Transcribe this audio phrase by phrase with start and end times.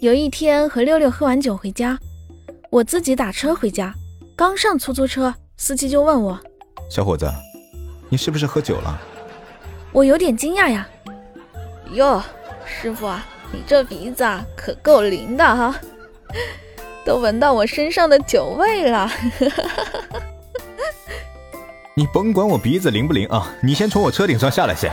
[0.00, 1.98] 有一天和六六喝完酒回家
[2.70, 3.94] 我自己打车回家
[4.36, 6.38] 刚上出租车司机就问我
[6.90, 7.30] 小伙子
[8.08, 9.00] 你是不是喝酒了？
[9.92, 10.86] 我有点惊讶呀
[11.92, 12.22] 哟
[12.66, 15.74] 师傅啊你这鼻子啊可够灵的哈
[17.04, 19.10] 都闻到我身上的酒味了
[21.96, 24.90] 你甭管我鼻子灵不灵啊你先从我车顶上下来先。